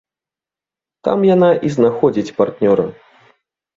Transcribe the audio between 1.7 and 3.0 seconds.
знаходзіць партнёра.